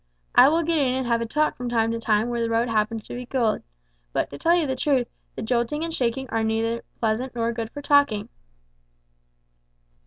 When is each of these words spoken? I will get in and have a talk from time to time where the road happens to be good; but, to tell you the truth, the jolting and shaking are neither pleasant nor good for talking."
I 0.33 0.49
will 0.49 0.63
get 0.63 0.79
in 0.79 0.95
and 0.95 1.05
have 1.05 1.21
a 1.21 1.27
talk 1.27 1.55
from 1.55 1.69
time 1.69 1.91
to 1.91 1.99
time 1.99 2.29
where 2.29 2.41
the 2.41 2.49
road 2.49 2.67
happens 2.67 3.05
to 3.05 3.13
be 3.13 3.27
good; 3.27 3.61
but, 4.13 4.31
to 4.31 4.39
tell 4.39 4.55
you 4.55 4.65
the 4.65 4.75
truth, 4.75 5.07
the 5.35 5.43
jolting 5.43 5.83
and 5.83 5.93
shaking 5.93 6.27
are 6.31 6.43
neither 6.43 6.83
pleasant 6.99 7.35
nor 7.35 7.53
good 7.53 7.69
for 7.69 7.83
talking." 7.83 8.27